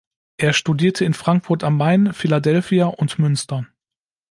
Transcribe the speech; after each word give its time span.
Er 0.37 0.53
studierte 0.53 1.05
in 1.05 1.13
Frankfurt 1.13 1.63
am 1.63 1.77
Main, 1.77 2.11
Philadelphia 2.11 2.87
und 2.87 3.19
Münster. 3.19 3.67